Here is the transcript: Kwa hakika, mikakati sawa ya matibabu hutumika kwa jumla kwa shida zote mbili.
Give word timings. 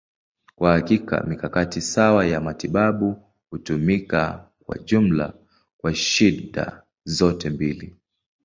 Kwa 0.55 0.71
hakika, 0.71 1.23
mikakati 1.23 1.81
sawa 1.81 2.25
ya 2.25 2.41
matibabu 2.41 3.23
hutumika 3.49 4.49
kwa 4.65 4.77
jumla 4.77 5.33
kwa 5.77 5.95
shida 5.95 6.83
zote 7.03 7.49
mbili. 7.49 7.95